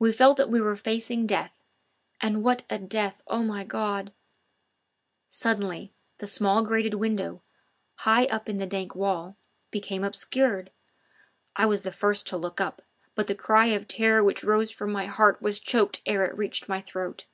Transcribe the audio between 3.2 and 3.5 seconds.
O